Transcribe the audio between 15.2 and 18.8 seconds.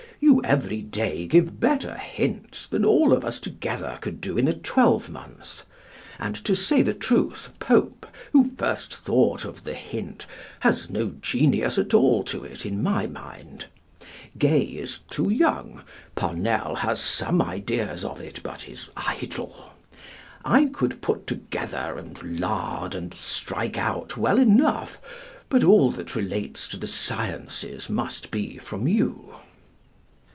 young; Parnell has some ideas of it, but